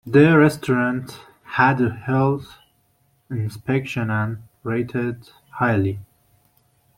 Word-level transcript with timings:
The 0.03 0.35
restaurant 0.35 1.21
had 1.43 1.79
a 1.79 1.91
health 1.91 2.57
inspection 3.29 4.09
and 4.09 4.39
rated 4.63 5.29
highly. 5.51 5.99